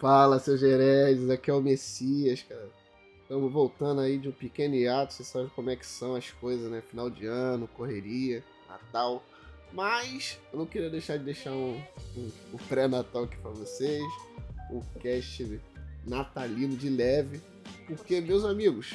Fala, 0.00 0.38
seus 0.38 0.62
hereges, 0.62 1.28
aqui 1.28 1.50
é 1.50 1.52
o 1.52 1.60
Messias, 1.60 2.42
cara. 2.42 2.70
Estamos 3.20 3.52
voltando 3.52 4.00
aí 4.00 4.16
de 4.16 4.30
um 4.30 4.32
pequeno 4.32 4.74
hiato, 4.74 5.12
você 5.12 5.22
sabe 5.22 5.50
como 5.50 5.68
é 5.68 5.76
que 5.76 5.84
são 5.84 6.14
as 6.14 6.30
coisas, 6.30 6.70
né? 6.70 6.80
Final 6.80 7.10
de 7.10 7.26
ano, 7.26 7.68
correria, 7.68 8.42
Natal. 8.66 9.22
Mas 9.74 10.38
eu 10.50 10.58
não 10.58 10.64
queria 10.64 10.88
deixar 10.88 11.18
de 11.18 11.24
deixar 11.24 11.52
um, 11.52 11.78
um, 12.16 12.30
um 12.54 12.56
pré-natal 12.66 13.24
aqui 13.24 13.36
para 13.36 13.50
vocês, 13.50 14.02
um 14.72 14.80
cast 15.00 15.60
natalino 16.06 16.78
de 16.78 16.88
leve, 16.88 17.38
porque, 17.86 18.22
meus 18.22 18.46
amigos, 18.46 18.94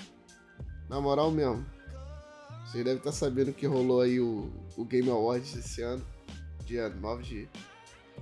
na 0.90 1.00
moral 1.00 1.30
mesmo, 1.30 1.64
vocês 2.66 2.84
devem 2.84 2.98
estar 2.98 3.12
sabendo 3.12 3.54
que 3.54 3.68
rolou 3.68 4.02
aí 4.02 4.20
o, 4.20 4.52
o 4.76 4.84
Game 4.84 5.12
Awards 5.12 5.56
esse 5.56 5.84
ano, 5.84 6.04
dia 6.66 6.90
9 6.90 7.22
de, 7.22 7.50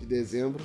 de 0.02 0.06
dezembro. 0.06 0.62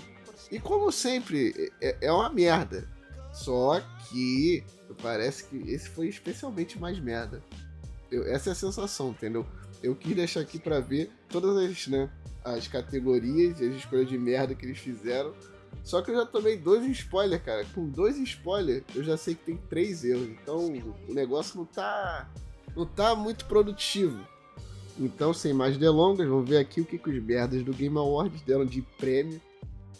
E 0.50 0.58
como 0.58 0.90
sempre, 0.90 1.72
é, 1.80 1.96
é 2.02 2.12
uma 2.12 2.30
merda. 2.30 2.88
Só 3.32 3.80
que 4.08 4.64
parece 5.02 5.44
que 5.44 5.56
esse 5.70 5.88
foi 5.88 6.08
especialmente 6.08 6.78
mais 6.78 6.98
merda. 6.98 7.42
Eu, 8.10 8.24
essa 8.26 8.50
é 8.50 8.52
a 8.52 8.56
sensação, 8.56 9.10
entendeu? 9.10 9.46
Eu 9.82 9.94
quis 9.94 10.16
deixar 10.16 10.40
aqui 10.40 10.58
para 10.58 10.80
ver 10.80 11.10
todas 11.28 11.56
as, 11.56 11.86
né, 11.86 12.10
as 12.44 12.66
categorias 12.66 13.60
e 13.60 13.68
as 13.68 13.76
escolhas 13.76 14.08
de 14.08 14.18
merda 14.18 14.54
que 14.54 14.64
eles 14.64 14.78
fizeram. 14.78 15.34
Só 15.84 16.02
que 16.02 16.10
eu 16.10 16.16
já 16.16 16.26
tomei 16.26 16.56
dois 16.56 16.84
spoilers, 16.86 17.42
cara. 17.42 17.64
Com 17.74 17.88
dois 17.88 18.16
spoilers, 18.18 18.82
eu 18.94 19.04
já 19.04 19.16
sei 19.16 19.34
que 19.34 19.44
tem 19.44 19.56
três 19.56 20.04
erros. 20.04 20.28
Então 20.28 20.66
o 21.08 21.14
negócio 21.14 21.58
não 21.58 21.64
tá. 21.64 22.28
não 22.74 22.86
tá 22.86 23.14
muito 23.14 23.44
produtivo. 23.44 24.18
Então, 24.98 25.32
sem 25.32 25.52
mais 25.52 25.76
delongas, 25.76 26.26
vamos 26.26 26.48
ver 26.48 26.58
aqui 26.58 26.80
o 26.80 26.84
que, 26.84 26.98
que 26.98 27.08
os 27.08 27.22
merdas 27.22 27.62
do 27.62 27.72
Game 27.72 27.96
Awards 27.96 28.42
deram 28.42 28.64
de 28.64 28.82
prêmio. 28.98 29.40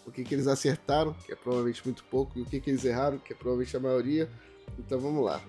O 0.08 0.10
que, 0.10 0.24
que 0.24 0.34
eles 0.34 0.46
acertaram, 0.46 1.12
que 1.12 1.32
é 1.32 1.36
provavelmente 1.36 1.82
muito 1.84 2.02
pouco, 2.04 2.38
e 2.38 2.42
o 2.42 2.46
que, 2.46 2.60
que 2.60 2.70
eles 2.70 2.84
erraram, 2.84 3.18
que 3.18 3.32
é 3.32 3.36
provavelmente 3.36 3.76
a 3.76 3.80
maioria. 3.80 4.28
Então 4.78 4.98
vamos 4.98 5.24
lá. 5.24 5.40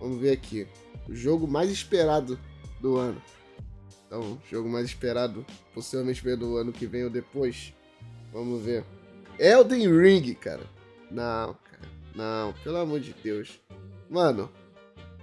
Vamos 0.00 0.18
ver 0.18 0.32
aqui. 0.32 0.66
O 1.08 1.14
jogo 1.14 1.46
mais 1.46 1.70
esperado 1.70 2.38
do 2.80 2.96
ano. 2.96 3.22
Então, 4.06 4.38
jogo 4.50 4.68
mais 4.68 4.86
esperado, 4.86 5.44
possivelmente 5.72 6.22
ver 6.22 6.36
do 6.36 6.56
ano 6.56 6.72
que 6.72 6.86
vem 6.86 7.04
ou 7.04 7.10
depois. 7.10 7.72
Vamos 8.32 8.62
ver. 8.62 8.84
Elden 9.38 9.96
Ring, 9.96 10.34
cara. 10.34 10.64
Não, 11.10 11.54
cara. 11.54 11.88
Não, 12.14 12.52
pelo 12.64 12.78
amor 12.78 13.00
de 13.00 13.12
Deus. 13.12 13.60
Mano. 14.10 14.50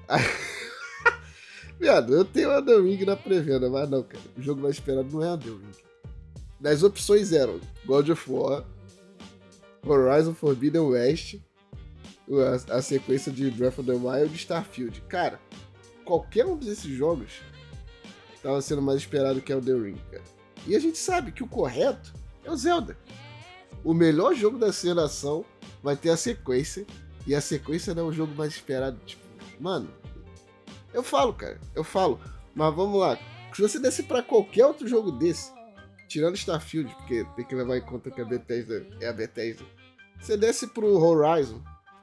Viado, 1.80 2.14
eu 2.14 2.24
tenho 2.24 2.52
Elden 2.52 2.82
Ring 2.84 3.06
na 3.06 3.16
pré-venda, 3.16 3.70
mas 3.70 3.90
não, 3.90 4.04
cara. 4.04 4.24
O 4.38 4.42
jogo 4.42 4.62
mais 4.62 4.76
esperado 4.76 5.10
não 5.12 5.24
é 5.24 5.28
Elden 5.28 5.58
Ring. 5.58 5.91
Das 6.62 6.84
opções 6.84 7.34
eram 7.34 7.60
God 7.86 8.10
of 8.10 8.32
War, 8.32 8.64
Horizon 9.84 10.36
Forbidden 10.36 10.82
West, 10.82 11.40
a, 12.70 12.76
a 12.78 12.82
sequência 12.84 13.32
de 13.32 13.50
Breath 13.50 13.80
of 13.80 13.92
the 13.92 13.98
Wild 13.98 14.32
e 14.32 14.38
Starfield. 14.38 15.02
Cara, 15.10 15.40
qualquer 16.06 16.46
um 16.46 16.56
desses 16.56 16.92
jogos 16.92 17.42
estava 18.36 18.62
sendo 18.62 18.82
mais 18.82 19.00
esperado 19.00 19.42
que 19.42 19.52
Elden 19.52 19.82
Ring, 19.82 20.02
cara. 20.12 20.24
E 20.68 20.76
a 20.76 20.80
gente 20.80 21.00
sabe 21.00 21.32
que 21.32 21.42
o 21.42 21.48
correto 21.48 22.14
é 22.46 22.52
o 22.52 22.56
Zelda. 22.56 22.96
O 23.84 23.92
melhor 23.92 24.36
jogo 24.36 24.60
da 24.60 24.72
geração 24.72 25.44
vai 25.82 25.96
ter 25.96 26.12
a 26.12 26.18
sequência, 26.18 26.86
e 27.26 27.34
a 27.34 27.42
sequência 27.42 27.96
não 27.96 28.04
é 28.04 28.10
o 28.10 28.14
jogo 28.14 28.36
mais 28.36 28.54
esperado. 28.54 29.00
Tipo, 29.04 29.24
mano, 29.60 29.90
eu 30.94 31.02
falo, 31.02 31.34
cara, 31.34 31.60
eu 31.74 31.84
falo. 31.84 32.20
Mas 32.54 32.76
vamos 32.76 33.00
lá. 33.00 33.18
Se 33.52 33.64
você 33.64 33.80
desse 33.80 34.04
para 34.04 34.22
qualquer 34.22 34.68
outro 34.68 34.88
jogo 34.88 35.12
desse, 35.12 35.52
tirando 36.12 36.36
Starfield, 36.36 36.94
porque 36.96 37.26
tem 37.38 37.46
que 37.46 37.56
levar 37.56 37.78
em 37.78 37.82
conta 37.82 38.12
que 38.12 38.20
a 38.20 38.26
Bethesda 38.26 38.86
é 39.00 39.08
a 39.08 39.14
Bethesda, 39.14 39.64
você 40.20 40.36
desce 40.36 40.68
pro 40.68 40.98
Horizon, 41.02 41.62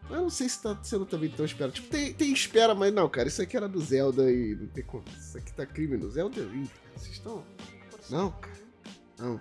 eu 0.09 0.23
não 0.23 0.31
sei 0.31 0.49
se 0.49 0.63
tá 0.63 0.79
sendo 0.83 1.05
também 1.05 1.29
tão 1.29 1.45
esperado. 1.45 1.75
Tipo, 1.75 1.89
tem, 1.89 2.15
tem 2.15 2.33
espera, 2.33 2.75
mas 2.75 2.93
não, 2.93 3.07
cara. 3.11 3.29
Isso 3.29 3.43
aqui 3.43 3.57
era 3.57 3.69
do 3.69 3.79
Zelda 3.79 4.33
e 4.33 4.55
não 4.55 4.67
tem 4.69 4.83
como. 4.83 5.05
Isso 5.19 5.37
aqui 5.37 5.53
tá 5.53 5.67
criminoso. 5.67 6.13
Zelda 6.13 6.41
Ring. 6.41 6.69
Vocês 6.97 7.13
estão. 7.13 7.45
Não, 8.09 8.31
cara. 8.31 8.57
Não. 9.19 9.41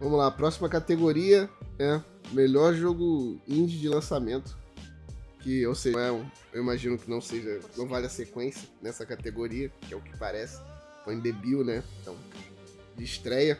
Vamos 0.00 0.16
lá, 0.16 0.30
próxima 0.30 0.68
categoria 0.68 1.50
é 1.78 2.00
melhor 2.32 2.72
jogo 2.72 3.38
indie 3.46 3.78
de 3.78 3.88
lançamento. 3.90 4.56
Que, 5.40 5.66
ou 5.66 5.74
seja, 5.74 5.98
é 6.00 6.10
um, 6.10 6.26
eu 6.52 6.62
imagino 6.62 6.96
que 6.96 7.10
não 7.10 7.20
seja. 7.20 7.60
Não 7.76 7.86
vale 7.86 8.06
a 8.06 8.10
sequência 8.10 8.66
nessa 8.80 9.04
categoria, 9.04 9.70
que 9.82 9.92
é 9.92 9.96
o 9.96 10.00
que 10.00 10.16
parece. 10.16 10.58
Em 11.06 11.20
debut, 11.20 11.64
né? 11.64 11.82
Então, 12.00 12.14
de 12.98 13.04
estreia. 13.04 13.58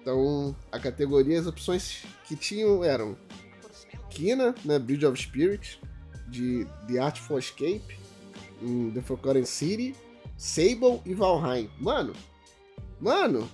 Então, 0.00 0.56
a 0.72 0.78
categoria, 0.78 1.38
as 1.38 1.46
opções 1.46 2.02
que 2.24 2.34
tinham 2.34 2.82
eram 2.82 3.16
Kina, 4.10 4.54
né, 4.64 4.78
Bridge 4.78 5.06
of 5.06 5.20
Spirit, 5.20 5.78
de 6.26 6.66
The 6.88 6.98
Artful 6.98 7.38
Escape, 7.38 7.98
The 8.94 9.00
Forgotten 9.02 9.44
City, 9.44 9.94
Sable 10.36 11.00
e 11.04 11.14
Valheim. 11.14 11.70
Mano, 11.78 12.14
mano, 13.00 13.48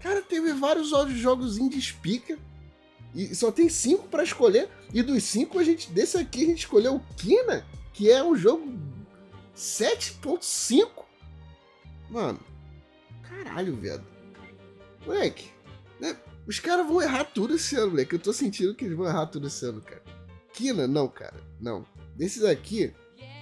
cara, 0.00 0.20
teve 0.22 0.52
vários 0.52 0.92
outros 0.92 1.18
jogos 1.18 1.58
indies 1.58 1.90
pica 1.90 2.38
e 3.14 3.34
só 3.34 3.50
tem 3.50 3.68
cinco 3.68 4.08
para 4.08 4.22
escolher. 4.22 4.68
E 4.92 5.02
dos 5.02 5.22
cinco, 5.24 5.58
a 5.58 5.64
gente, 5.64 5.90
desse 5.90 6.16
aqui, 6.16 6.44
a 6.44 6.46
gente 6.46 6.58
escolheu 6.58 6.96
o 6.96 7.00
Kina, 7.16 7.66
que 7.92 8.10
é 8.10 8.22
um 8.22 8.36
jogo 8.36 8.78
7.5. 9.56 11.04
Mano, 12.10 12.40
caralho, 13.22 13.76
velho. 13.76 14.17
Moleque, 15.06 15.50
né? 16.00 16.16
Os 16.46 16.58
caras 16.58 16.86
vão 16.86 17.02
errar 17.02 17.24
tudo 17.24 17.56
esse 17.56 17.76
ano, 17.76 17.90
moleque. 17.90 18.14
Eu 18.14 18.18
tô 18.18 18.32
sentindo 18.32 18.74
que 18.74 18.84
eles 18.84 18.96
vão 18.96 19.06
errar 19.06 19.26
tudo 19.26 19.46
esse 19.46 19.64
ano, 19.66 19.80
cara. 19.82 20.02
Kina, 20.52 20.86
não, 20.86 21.06
cara. 21.08 21.36
Não. 21.60 21.84
Desses 22.16 22.42
aqui, 22.42 22.92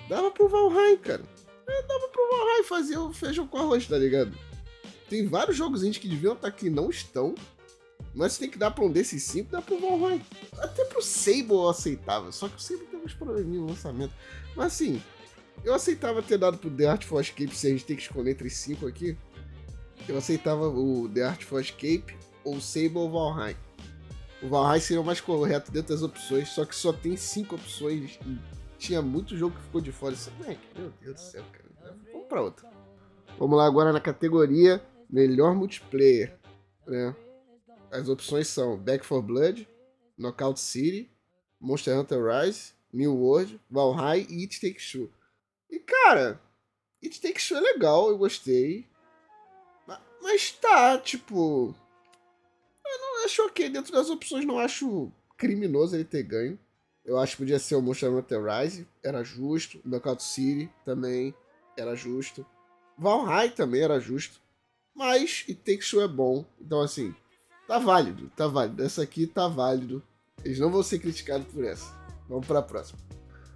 dava 0.09 0.31
pro 0.31 0.49
Valheim, 0.49 0.97
cara. 0.99 1.23
É, 1.69 1.83
dava 1.83 2.09
pro 2.09 2.29
Valheim 2.31 2.65
fazer 2.65 2.99
o 2.99 3.13
feijão 3.13 3.47
com 3.47 3.59
arroz, 3.59 3.87
tá 3.87 3.97
ligado? 3.97 4.37
Tem 5.09 5.27
vários 5.27 5.57
jogos 5.57 5.85
indie 5.85 6.01
que 6.01 6.09
deviam 6.09 6.35
estar 6.35 6.49
aqui 6.49 6.69
não 6.69 6.91
estão. 6.91 7.35
Mas 8.15 8.39
tem 8.39 8.49
que 8.49 8.59
dar 8.59 8.71
pra 8.71 8.85
um 8.85 8.91
desses 8.91 9.23
cinco, 9.23 9.53
dá 9.53 9.63
pro 9.63 9.79
Valheim. 9.79 10.21
Até 10.59 10.85
pro 10.87 11.03
Sable 11.03 11.51
eu 11.51 11.69
aceitava. 11.69 12.33
Só 12.33 12.49
que 12.49 12.57
o 12.57 12.61
Sable 12.61 12.87
tem 12.87 13.01
uns 13.01 13.15
probleminhas 13.15 13.63
no 13.63 13.69
lançamento. 13.69 14.15
Mas 14.57 14.67
assim, 14.67 15.03
eu 15.65 15.75
aceitava 15.75 16.23
ter 16.23 16.39
dado 16.39 16.59
pro 16.59 16.71
The 16.71 16.87
Art 16.87 17.05
for 17.05 17.21
Escape 17.21 17.55
se 17.55 17.67
a 17.67 17.71
gente 17.71 17.85
tem 17.85 17.97
que 17.97 18.03
escolher 18.03 18.31
entre 18.33 18.51
cinco 18.51 18.87
aqui. 18.87 19.17
Eu 20.09 20.17
aceitava 20.17 20.69
o 20.69 21.09
The 21.09 21.23
Art 21.23 21.43
for 21.45 21.61
Escape, 21.61 22.17
ou 22.45 22.61
Sable 22.61 22.99
ou 22.99 23.11
Valheim. 23.11 23.57
O 24.43 24.49
Valheim 24.49 24.81
seria 24.81 25.01
o 25.01 25.05
mais 25.05 25.21
correto 25.21 25.73
dentro 25.73 25.95
das 25.95 26.03
opções, 26.03 26.49
só 26.49 26.65
que 26.65 26.75
só 26.75 26.93
tem 26.93 27.17
cinco 27.17 27.57
opções 27.57 28.19
e 28.25 28.39
tinha 28.79 29.03
muito 29.03 29.37
jogo 29.37 29.57
que 29.57 29.63
ficou 29.63 29.81
de 29.81 29.91
fora. 29.91 30.15
Isso, 30.15 30.31
é 30.45 30.57
meu 30.79 30.93
Deus 31.01 31.15
do 31.15 31.21
céu, 31.21 31.45
cara. 31.53 31.97
Vamos 32.13 32.29
pra 32.29 32.43
outra. 32.43 32.71
Vamos 33.39 33.57
lá 33.57 33.67
agora 33.67 33.93
na 33.93 34.01
categoria 34.01 34.83
Melhor 35.11 35.55
Multiplayer. 35.55 36.39
Né? 36.87 37.15
As 37.91 38.09
opções 38.09 38.49
são 38.49 38.77
Back 38.77 39.07
4 39.07 39.23
Blood, 39.23 39.69
Knockout 40.17 40.61
City, 40.61 41.11
Monster 41.61 41.99
Hunter 41.99 42.23
Rise, 42.25 42.73
New 42.93 43.15
World, 43.15 43.61
Valheim 43.71 44.27
e 44.31 44.43
It 44.43 44.61
Takes 44.61 44.91
Two. 44.91 45.11
E 45.71 45.79
cara, 45.79 46.41
It 47.03 47.21
Takes 47.21 47.49
Two 47.49 47.59
é 47.59 47.61
legal, 47.61 48.09
eu 48.11 48.19
gostei. 48.19 48.87
Mas 50.27 50.51
tá, 50.51 50.99
tipo 50.99 51.73
acho 53.27 53.45
ok. 53.45 53.69
Dentro 53.69 53.93
das 53.93 54.09
opções, 54.09 54.45
não 54.45 54.59
acho 54.59 55.13
criminoso 55.37 55.95
ele 55.95 56.05
ter 56.05 56.23
ganho. 56.23 56.59
Eu 57.05 57.19
acho 57.19 57.33
que 57.33 57.39
podia 57.39 57.59
ser 57.59 57.77
o 57.77 57.83
Monster 57.83 58.13
Hunter 58.13 58.43
Rise, 58.43 58.89
era 59.05 59.23
justo. 59.23 59.81
Knockout 59.85 60.23
City 60.23 60.69
também 60.85 61.33
era 61.77 61.95
justo. 61.95 62.45
Valheim 62.99 63.51
também 63.51 63.83
era 63.83 64.01
justo. 64.01 64.41
Mas 64.93 65.45
It 65.49 65.61
Takes 65.63 65.89
Two 65.89 66.01
é 66.01 66.09
bom. 66.09 66.45
Então, 66.61 66.81
assim, 66.81 67.15
tá 67.69 67.79
válido, 67.79 68.29
tá 68.35 68.49
válido. 68.49 68.83
Essa 68.83 69.03
aqui 69.03 69.27
tá 69.27 69.47
válido. 69.47 70.03
Eles 70.45 70.59
não 70.59 70.71
vão 70.71 70.83
ser 70.83 70.99
criticados 70.99 71.47
por 71.53 71.65
essa. 71.65 71.87
Vamos 72.29 72.47
para 72.47 72.59
a 72.59 72.63
próxima. 72.63 72.99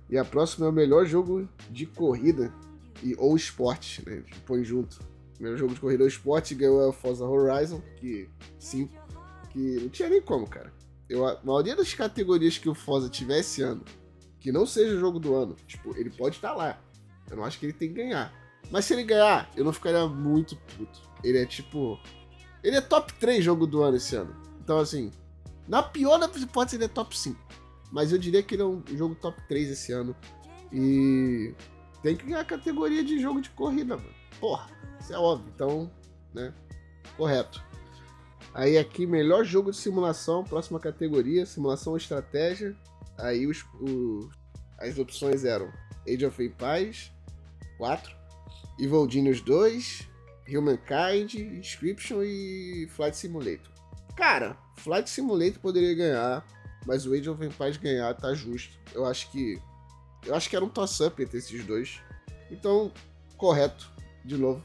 E 0.08 0.16
a 0.16 0.25
próxima 0.25 0.66
é 0.66 0.69
o 0.69 0.73
melhor 0.73 1.05
jogo 1.06 1.49
de 1.69 1.87
corrida 1.87 2.55
e 3.02 3.16
ou 3.16 3.34
esporte, 3.34 4.08
né? 4.08 4.23
Põe 4.46 4.62
junto. 4.62 5.10
O 5.40 5.42
melhor 5.42 5.56
jogo 5.56 5.75
de 5.75 5.81
corrida 5.81 6.02
ou 6.02 6.08
esporte 6.08 6.54
ganhou 6.54 6.87
a 6.87 6.92
Forza 6.92 7.25
Horizon, 7.25 7.81
que 7.96 8.28
5 8.58 8.92
que 9.50 9.81
não 9.81 9.88
tinha 9.88 10.08
nem 10.08 10.20
como, 10.20 10.46
cara. 10.46 10.70
Eu, 11.08 11.26
a 11.26 11.40
maioria 11.42 11.75
das 11.75 11.92
categorias 11.94 12.58
que 12.58 12.69
o 12.69 12.75
Forza 12.75 13.08
tiver 13.08 13.40
esse 13.40 13.62
ano, 13.62 13.82
que 14.38 14.52
não 14.52 14.64
seja 14.64 15.00
jogo 15.00 15.19
do 15.19 15.34
ano, 15.34 15.56
tipo, 15.66 15.96
ele 15.96 16.10
pode 16.10 16.37
estar 16.37 16.52
lá. 16.52 16.78
Eu 17.28 17.37
não 17.37 17.44
acho 17.44 17.58
que 17.58 17.66
ele 17.66 17.72
tem 17.72 17.88
que 17.88 17.94
ganhar. 17.94 18.32
Mas 18.70 18.84
se 18.84 18.92
ele 18.92 19.02
ganhar, 19.02 19.50
eu 19.56 19.64
não 19.64 19.72
ficaria 19.72 20.06
muito 20.06 20.56
puto. 20.56 21.00
Ele 21.25 21.38
é 21.38 21.46
tipo. 21.46 21.98
Ele 22.62 22.76
é 22.76 22.81
top 22.81 23.12
3 23.14 23.42
jogo 23.42 23.66
do 23.66 23.82
ano 23.82 23.96
esse 23.96 24.14
ano. 24.14 24.37
Então, 24.62 24.78
assim, 24.78 25.10
na 25.66 25.82
pior 25.82 26.19
da 26.19 26.26
hipótese, 26.26 26.76
ele 26.76 26.84
é 26.84 26.88
top 26.88 27.16
5. 27.19 27.38
Mas 27.90 28.12
eu 28.12 28.19
diria 28.19 28.42
que 28.42 28.54
ele 28.54 28.62
é 28.62 28.66
um 28.66 28.82
jogo 28.94 29.14
top 29.14 29.40
3 29.48 29.70
esse 29.70 29.92
ano. 29.92 30.14
E 30.72 31.54
tem 32.02 32.14
que 32.14 32.26
ganhar 32.26 32.40
a 32.40 32.44
categoria 32.44 33.02
de 33.02 33.19
jogo 33.19 33.40
de 33.40 33.50
corrida, 33.50 33.96
mano. 33.96 34.14
Porra, 34.38 34.66
isso 35.00 35.12
é 35.12 35.19
óbvio. 35.19 35.50
Então, 35.55 35.91
né? 36.35 36.52
Correto. 37.17 37.62
Aí 38.52 38.76
aqui, 38.76 39.06
melhor 39.06 39.44
jogo 39.44 39.70
de 39.70 39.76
simulação, 39.76 40.44
próxima 40.44 40.81
categoria, 40.81 41.47
simulação 41.47 41.93
ou 41.93 41.97
estratégia. 41.97 42.76
Aí 43.19 43.47
os, 43.47 43.64
as 44.79 44.99
opções 44.99 45.44
eram 45.44 45.70
Age 46.08 46.25
of 46.26 46.43
Empires 46.43 47.12
4, 47.79 48.17
Evil 48.79 49.08
Genius 49.08 49.41
2, 49.41 50.08
Humankind, 50.49 51.35
Inscription 51.35 52.23
e 52.23 52.88
Flight 52.91 53.17
Simulator. 53.17 53.70
Cara, 54.17 54.56
Flight 54.76 55.08
Simulator 55.08 55.61
poderia 55.61 55.94
ganhar, 55.94 56.44
mas 56.87 57.06
o 57.06 57.14
Age 57.14 57.31
of 57.31 57.44
Empires 57.44 57.76
ganhar 57.76 58.12
tá 58.14 58.35
justo. 58.35 58.79
Eu 58.93 59.06
acho 59.06 59.31
que. 59.31 59.61
Eu 60.26 60.35
acho 60.35 60.50
que 60.50 60.56
era 60.56 60.64
um 60.64 60.69
toss-up 60.69 61.23
entre 61.23 61.38
esses 61.38 61.64
dois. 61.64 62.00
Então, 62.50 62.93
correto, 63.37 63.91
de 64.25 64.37
novo. 64.37 64.62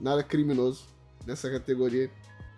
Nada 0.00 0.22
criminoso 0.22 0.84
nessa 1.26 1.50
categoria. 1.50 2.10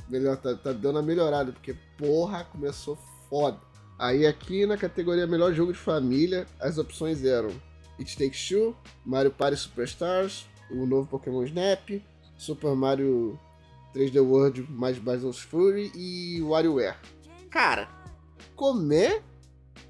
Melhor, 0.08 0.36
tá, 0.36 0.54
tá 0.54 0.72
dando 0.72 0.98
a 0.98 1.02
melhorada, 1.02 1.52
porque 1.52 1.74
porra, 1.98 2.44
começou 2.44 2.96
foda. 3.28 3.58
Aí 3.98 4.26
aqui 4.26 4.66
na 4.66 4.76
categoria 4.76 5.26
Melhor 5.26 5.52
Jogo 5.52 5.72
de 5.72 5.78
Família, 5.78 6.46
as 6.60 6.76
opções 6.76 7.24
eram 7.24 7.50
It 7.98 8.16
Takes 8.16 8.48
Two, 8.48 8.76
Mario 9.04 9.30
Party 9.30 9.56
Superstars, 9.56 10.46
o 10.70 10.86
novo 10.86 11.08
Pokémon 11.08 11.42
Snap, 11.44 12.02
Super 12.36 12.74
Mario 12.74 13.38
3D 13.94 14.20
World 14.22 14.66
mais 14.70 14.98
Bowser's 14.98 15.38
Fury 15.38 15.90
e 15.94 16.42
WarioWare. 16.42 16.96
Cara, 17.50 17.88
como 18.54 18.92
é 18.92 19.22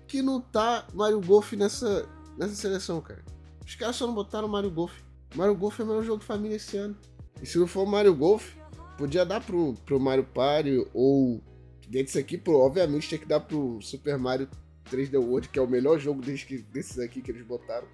que 0.07 0.23
não 0.23 0.41
tá 0.41 0.87
Mario 0.95 1.21
Golf 1.21 1.53
nessa, 1.55 2.09
nessa 2.39 2.55
seleção, 2.55 3.01
cara? 3.01 3.25
Os 3.67 3.75
caras 3.75 3.97
só 3.97 4.07
não 4.07 4.15
botaram 4.15 4.47
Mario 4.47 4.71
Golf. 4.71 4.93
Mario 5.35 5.57
Golf 5.57 5.81
é 5.81 5.83
o 5.83 5.87
melhor 5.87 6.05
jogo 6.05 6.21
de 6.21 6.27
família 6.27 6.57
esse 6.57 6.77
ano. 6.77 6.97
E 7.43 7.47
se 7.47 7.59
não 7.59 7.67
for 7.67 7.87
Mario 7.87 8.15
Golf, 8.15 8.55
podia 8.97 9.25
dar 9.25 9.41
pro, 9.41 9.75
pro 9.85 10.01
Mario 10.01 10.25
Party 10.25 10.87
ou 10.95 11.43
dentro 11.89 12.07
disso 12.07 12.19
aqui, 12.19 12.37
pro, 12.37 12.59
obviamente 12.59 13.09
tinha 13.09 13.19
que 13.19 13.27
dar 13.27 13.41
pro 13.41 13.81
Super 13.81 14.19
Mario 14.19 14.49
3D 14.91 15.19
World, 15.19 15.49
que 15.49 15.59
é 15.59 15.63
o 15.63 15.69
melhor 15.69 15.99
jogo 15.99 16.23
desses, 16.23 16.63
desses 16.65 16.99
aqui 16.99 17.21
que 17.21 17.31
eles 17.31 17.45
botaram. 17.47 17.87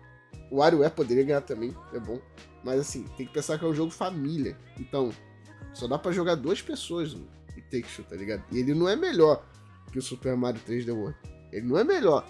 O 0.51 0.57
WarioWare 0.57 0.93
poderia 0.93 1.25
ganhar 1.25 1.41
também, 1.41 1.75
é 1.93 1.99
bom. 1.99 2.21
Mas 2.63 2.81
assim, 2.81 3.05
tem 3.17 3.27
que 3.27 3.33
pensar 3.33 3.59
que 3.59 3.65
é 3.65 3.69
um 3.69 3.75
jogo 3.75 3.91
família. 3.91 4.57
Então, 4.79 5.11
só 5.73 5.89
dá 5.89 5.99
para 5.99 6.13
jogar 6.13 6.35
duas 6.35 6.61
pessoas 6.61 7.15
no 7.15 7.27
Take 7.71 7.87
Two, 7.95 8.05
tá 8.05 8.17
ligado? 8.17 8.45
E 8.53 8.59
ele 8.59 8.75
não 8.75 8.89
é 8.89 8.95
melhor 8.95 9.45
que 9.91 9.99
o 9.99 10.03
Super 10.03 10.37
Mario 10.37 10.61
3D 10.67 10.95
World. 10.95 11.17
Ele 11.51 11.67
não 11.67 11.79
é 11.79 11.85
melhor 11.85 12.27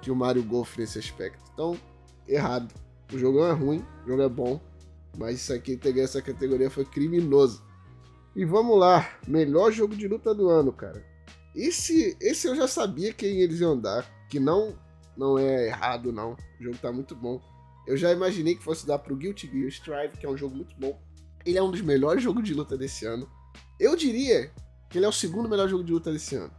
que 0.00 0.10
o 0.10 0.16
Mario 0.16 0.42
Golf 0.42 0.78
nesse 0.78 0.98
aspecto. 0.98 1.42
Então, 1.52 1.78
errado. 2.26 2.72
O 3.12 3.18
jogo 3.18 3.40
não 3.40 3.46
é 3.48 3.52
ruim, 3.52 3.84
o 4.04 4.08
jogo 4.08 4.22
é 4.22 4.28
bom. 4.28 4.60
Mas 5.18 5.40
isso 5.40 5.52
aqui, 5.52 5.76
ter 5.76 5.96
essa 5.98 6.22
categoria 6.22 6.70
foi 6.70 6.84
criminoso. 6.84 7.62
E 8.34 8.44
vamos 8.44 8.78
lá, 8.78 9.08
melhor 9.26 9.72
jogo 9.72 9.96
de 9.96 10.06
luta 10.06 10.34
do 10.34 10.48
ano, 10.48 10.72
cara. 10.72 11.04
Esse, 11.54 12.16
esse 12.20 12.46
eu 12.46 12.54
já 12.54 12.68
sabia 12.68 13.12
quem 13.12 13.40
eles 13.40 13.60
iam 13.60 13.78
dar, 13.78 14.06
que 14.28 14.38
não 14.38 14.78
não 15.16 15.38
é 15.38 15.66
errado 15.66 16.12
não. 16.12 16.32
O 16.58 16.62
jogo 16.62 16.78
tá 16.78 16.90
muito 16.90 17.14
bom. 17.14 17.40
Eu 17.86 17.96
já 17.96 18.10
imaginei 18.10 18.54
que 18.54 18.62
fosse 18.62 18.86
dar 18.86 18.98
pro 18.98 19.16
Guilty 19.16 19.50
Gear 19.50 19.68
Strive, 19.68 20.16
que 20.16 20.24
é 20.24 20.28
um 20.28 20.36
jogo 20.36 20.56
muito 20.56 20.74
bom. 20.78 20.98
Ele 21.44 21.58
é 21.58 21.62
um 21.62 21.70
dos 21.70 21.82
melhores 21.82 22.22
jogos 22.22 22.42
de 22.44 22.54
luta 22.54 22.76
desse 22.76 23.04
ano. 23.04 23.28
Eu 23.78 23.96
diria 23.96 24.50
que 24.88 24.98
ele 24.98 25.04
é 25.04 25.08
o 25.08 25.12
segundo 25.12 25.48
melhor 25.48 25.68
jogo 25.68 25.84
de 25.84 25.92
luta 25.92 26.12
desse 26.12 26.36
ano. 26.36 26.52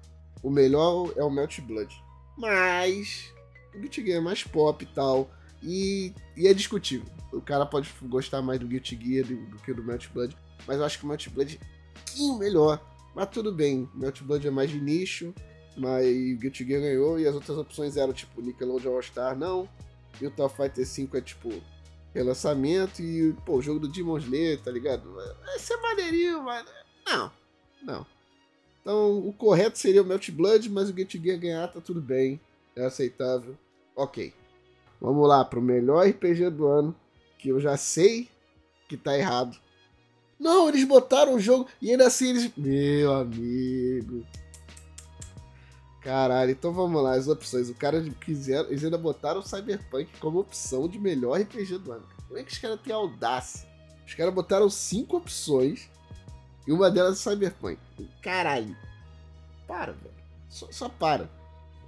O 0.44 0.50
melhor 0.50 1.12
é 1.16 1.24
o 1.24 1.30
Melt 1.30 1.60
Blood. 1.62 1.92
Mas 2.38 3.34
o 3.74 3.80
Guilty 3.80 4.06
Gear 4.06 4.18
é 4.18 4.22
mais 4.22 4.44
pop 4.44 4.84
e 4.84 4.88
tal. 4.88 5.30
E, 5.64 6.14
e 6.36 6.48
é 6.48 6.54
discutível. 6.54 7.06
O 7.32 7.42
cara 7.42 7.66
pode 7.66 7.94
gostar 8.04 8.42
mais 8.42 8.60
do 8.60 8.68
Guilty 8.68 8.98
Gear 9.02 9.26
do, 9.26 9.36
do 9.48 9.58
que 9.60 9.74
do 9.74 9.84
Melt 9.84 10.08
Blood. 10.10 10.36
Mas 10.68 10.78
eu 10.78 10.86
acho 10.86 11.00
que 11.00 11.06
o 11.06 11.08
Melt 11.08 11.30
Blood 11.30 11.60
é 11.60 12.22
um 12.22 12.38
melhor. 12.38 12.84
Mas 13.16 13.30
tudo 13.30 13.52
bem. 13.52 13.90
Melt 13.94 14.22
Blood 14.22 14.48
é 14.48 14.52
mais 14.52 14.70
de 14.70 14.80
nicho. 14.80 15.34
Mas 15.78 16.06
o 16.06 16.40
Guilty 16.40 16.66
Gear 16.66 16.82
ganhou. 16.82 17.20
E 17.20 17.28
as 17.28 17.36
outras 17.36 17.58
opções 17.58 17.96
eram 17.96 18.14
tipo 18.14 18.42
Nickelodeon 18.42 18.96
All 18.96 19.02
Star, 19.02 19.38
não. 19.38 19.70
E 20.20 20.28
o 20.28 20.32
Top 20.32 20.56
Fighter 20.56 20.86
5 20.86 21.18
é 21.18 21.22
tipo 21.22 21.50
relançamento. 22.14 23.02
E 23.02 23.34
pô, 23.46 23.58
o 23.58 23.62
jogo 23.62 23.80
do 23.80 23.88
Demon 23.88 24.18
Slayer, 24.18 24.60
tá 24.62 24.72
ligado? 24.72 25.14
Vai 25.14 25.60
ser 25.60 25.78
maneirinho, 25.78 26.44
mas. 26.44 26.66
Não. 27.06 27.32
Não. 27.84 28.06
Então 28.82 29.20
o 29.20 29.34
correto 29.34 29.78
seria 29.78 30.02
o 30.02 30.06
Melt 30.06 30.30
Blood, 30.32 30.70
mas 30.70 30.90
o 30.90 30.94
Guilty 30.94 31.22
Gear 31.22 31.40
ganhar 31.40 31.68
tá 31.68 31.80
tudo 31.80 32.02
bem. 32.02 32.40
É 32.76 32.86
aceitável. 32.86 33.58
Ok. 33.96 34.34
Vamos 35.02 35.28
lá 35.28 35.44
pro 35.44 35.62
melhor 35.62 36.08
RPG 36.08 36.52
do 36.52 36.68
ano. 36.68 36.96
Que 37.40 37.50
eu 37.50 37.60
já 37.60 37.76
sei 37.76 38.30
que 38.88 38.96
tá 38.96 39.18
errado. 39.18 39.58
Não, 40.40 40.70
eles 40.70 40.84
botaram 40.84 41.36
o 41.36 41.40
jogo 41.40 41.68
e 41.82 41.92
ainda 41.92 42.08
assim 42.08 42.30
eles. 42.30 42.52
Meu 42.56 43.14
amigo. 43.14 44.26
Caralho, 46.02 46.52
então 46.52 46.74
vamos 46.74 47.02
lá, 47.02 47.14
as 47.14 47.28
opções. 47.28 47.70
O 47.70 47.76
cara 47.76 48.04
quiser, 48.22 48.66
eles 48.66 48.84
ainda 48.84 48.98
botaram 48.98 49.40
o 49.40 49.44
Cyberpunk 49.44 50.10
como 50.20 50.40
opção 50.40 50.88
de 50.88 51.00
melhor 51.00 51.40
RPG 51.40 51.78
do 51.80 51.92
ano. 51.92 52.06
Como 52.28 52.40
é 52.40 52.44
que 52.44 52.52
os 52.52 52.58
caras 52.58 52.80
têm 52.82 52.94
audácia? 52.94 53.68
Os 54.06 54.14
caras 54.14 54.34
botaram 54.34 54.70
cinco 54.70 55.18
opções 55.18 55.90
e 56.68 56.72
uma 56.72 56.90
delas 56.90 57.26
é 57.26 57.30
Cyberpunk. 57.30 57.80
Caralho. 58.22 58.76
Para, 59.68 59.94
velho. 59.94 60.14
Só, 60.50 60.68
só, 60.72 60.90
para. 60.90 61.30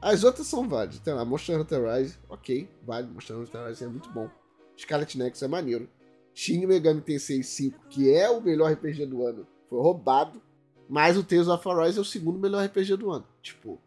As 0.04 0.26
outras 0.26 0.48
são 0.48 0.68
válidas. 0.68 1.00
Tem 1.00 1.14
lá, 1.14 1.24
Monster 1.24 1.58
Hunter 1.58 1.82
Rise, 1.82 2.18
ok, 2.28 2.70
vale. 2.86 3.08
Monster 3.08 3.38
Hunter 3.38 3.68
Rise 3.68 3.86
é 3.86 3.88
muito 3.88 4.10
bom. 4.10 4.30
Scarlet 4.78 5.18
Nexus 5.18 5.44
é 5.44 5.48
maneiro. 5.48 5.90
Shin 6.34 6.66
Megami 6.66 7.00
Tensei 7.00 7.42
5, 7.42 7.88
que 7.88 8.14
é 8.14 8.30
o 8.30 8.42
melhor 8.42 8.74
RPG 8.74 9.06
do 9.06 9.26
ano, 9.26 9.48
foi 9.70 9.80
roubado. 9.80 10.42
Mas 10.90 11.16
o 11.16 11.24
Tales 11.24 11.48
of 11.48 11.70
Arise 11.70 11.98
é 11.98 12.02
o 12.02 12.06
segundo 12.06 12.38
melhor 12.38 12.66
RPG 12.66 12.98
do 12.98 13.12
ano. 13.12 13.26
Tipo, 13.42 13.82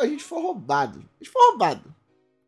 a 0.00 0.06
gente 0.06 0.24
foi 0.24 0.42
roubado. 0.42 0.98
A 0.98 1.22
gente 1.22 1.32
foi 1.32 1.42
roubado. 1.50 1.94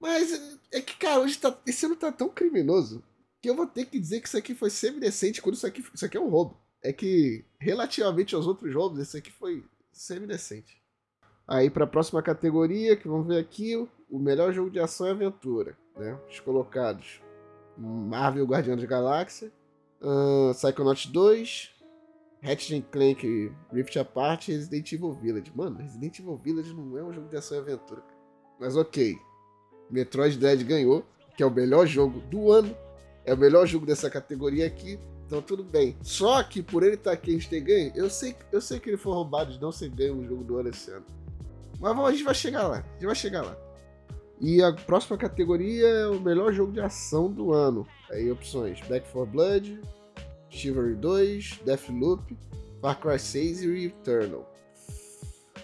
Mas 0.01 0.59
é 0.73 0.81
que, 0.81 0.97
cara, 0.97 1.21
hoje 1.21 1.39
tá, 1.39 1.57
esse 1.65 1.87
ano 1.87 1.95
tá 1.95 2.11
tão 2.11 2.29
criminoso 2.29 3.01
que 3.41 3.49
eu 3.49 3.55
vou 3.55 3.67
ter 3.69 3.87
que 3.87 4.01
dizer 4.01 4.21
que 4.21 4.27
isso 4.27 4.37
aqui 4.37 4.57
foi 4.57 4.71
semi-decente 4.71 5.41
quando 5.41 5.55
isso 5.55 5.67
aqui, 5.69 5.85
isso 5.95 6.05
aqui 6.05 6.17
é 6.17 6.21
um 6.21 6.29
roubo. 6.29 6.61
É 6.83 6.93
que, 6.93 7.45
relativamente 7.61 8.35
aos 8.35 8.49
outros 8.49 8.75
roubos, 8.75 8.99
esse 8.99 9.17
aqui 9.17 9.31
foi 9.31 9.65
semi-decente. 9.93 10.82
Aí 11.47 11.69
para 11.69 11.85
a 11.85 11.89
próxima 11.89 12.23
categoria, 12.23 12.97
que 12.97 13.09
vamos 13.09 13.27
ver 13.27 13.39
aqui, 13.39 13.77
o 14.11 14.19
melhor 14.19 14.53
jogo 14.53 14.71
de 14.71 14.79
ação 14.79 15.09
e 15.09 15.11
aventura. 15.11 15.77
Né? 15.97 16.19
Os 16.29 16.41
colocados: 16.41 17.21
Marvel 17.77 18.47
Guardião 18.47 18.77
da 18.77 18.87
Galáxia, 18.87 19.53
uh, 20.01 20.53
Psychonauts 20.55 21.07
2, 21.07 21.71
Ratchet 22.43 22.85
Clank 22.91 23.53
Rift 23.73 23.99
Apart 23.99 24.49
e 24.49 24.53
Resident 24.53 24.93
Evil 24.93 25.15
Village. 25.15 25.53
Mano, 25.55 25.79
Resident 25.79 26.19
Evil 26.19 26.37
Village 26.37 26.75
não 26.75 26.99
é 26.99 27.03
um 27.03 27.13
jogo 27.13 27.29
de 27.29 27.37
ação 27.37 27.57
e 27.57 27.61
aventura. 27.61 28.03
Mas 28.59 28.77
ok. 28.77 29.17
Metroid 29.91 30.39
Dread 30.39 30.65
ganhou, 30.65 31.05
que 31.37 31.43
é 31.43 31.47
o 31.47 31.51
melhor 31.51 31.87
jogo 31.87 32.21
do 32.21 32.51
ano. 32.51 32.75
É 33.25 33.35
o 33.35 33.39
melhor 33.39 33.67
jogo 33.67 33.87
dessa 33.87 34.11
categoria 34.11 34.67
aqui. 34.67 34.99
Então 35.27 35.41
tudo 35.41 35.63
bem. 35.63 35.97
Só 36.03 36.43
que 36.43 36.63
por 36.63 36.83
ele 36.83 36.95
estar 36.95 37.11
tá 37.11 37.15
aqui 37.15 37.31
a 37.31 37.35
gente 37.35 37.49
ter 37.49 37.61
ganho, 37.61 37.93
eu 37.95 38.11
sei, 38.11 38.35
eu 38.51 38.61
sei 38.61 38.79
que 38.79 38.91
ele 38.91 38.97
foi 38.97 39.13
roubado 39.13 39.53
de 39.53 39.61
não 39.61 39.73
ser 39.73 39.89
ganho 39.89 40.17
no 40.17 40.27
jogo 40.27 40.45
do 40.45 40.59
ano 40.59 40.69
esse 40.69 40.91
ano. 40.91 41.07
Mas 41.83 41.99
a 41.99 42.13
gente 42.13 42.23
vai 42.23 42.35
chegar 42.35 42.69
lá. 42.69 42.77
A 42.79 42.93
gente 42.93 43.07
vai 43.07 43.15
chegar 43.17 43.43
lá. 43.43 43.57
E 44.41 44.63
a 44.63 44.73
próxima 44.73 45.19
categoria 45.19 45.87
é 45.87 46.07
o 46.07 46.21
melhor 46.21 46.53
jogo 46.53 46.73
de 46.73 46.81
ação 46.81 47.31
do 47.31 47.53
ano. 47.53 47.87
Aí 48.09 48.31
opções: 48.31 48.81
Back 48.83 49.11
4 49.11 49.33
Blood, 49.33 49.81
Chivalry 50.49 50.95
2, 50.95 51.61
Deathloop, 51.65 52.39
Far 52.81 53.01
Cry 53.01 53.19
6 53.19 53.63
e 53.63 53.87
Returnal. 53.87 54.49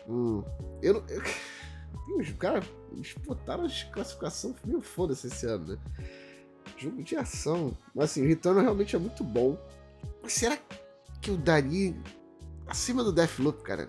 Hum, 0.08 0.42
eu, 0.82 1.04
eu, 1.08 1.22
os 2.18 2.30
caras 2.32 2.64
botaram 3.24 3.64
a 3.64 3.92
classificação 3.92 4.54
meio 4.64 4.80
foda-se 4.80 5.28
esse 5.28 5.46
ano, 5.46 5.66
né? 5.66 5.78
Jogo 6.76 7.02
de 7.02 7.14
ação. 7.14 7.76
Mas 7.94 8.10
assim, 8.10 8.26
Returnal 8.26 8.62
realmente 8.62 8.96
é 8.96 8.98
muito 8.98 9.22
bom. 9.22 9.56
Mas 10.20 10.32
será 10.32 10.58
que 11.20 11.30
eu 11.30 11.36
daria 11.36 11.96
acima 12.66 13.04
do 13.04 13.12
Deathloop, 13.12 13.62
cara? 13.62 13.88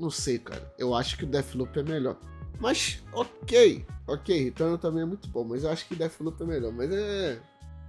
Não 0.00 0.10
sei, 0.10 0.38
cara. 0.38 0.74
Eu 0.78 0.94
acho 0.94 1.16
que 1.16 1.24
o 1.24 1.26
Deathloop 1.26 1.78
é 1.78 1.82
melhor. 1.82 2.18
Mas, 2.58 3.02
ok. 3.12 3.84
Ok, 4.06 4.44
Returnal 4.44 4.78
também 4.78 5.02
é 5.02 5.06
muito 5.06 5.28
bom. 5.28 5.44
Mas 5.44 5.62
eu 5.62 5.70
acho 5.70 5.86
que 5.86 5.94
Deathloop 5.94 6.42
é 6.42 6.46
melhor. 6.46 6.72
Mas 6.72 6.90
é 6.90 7.40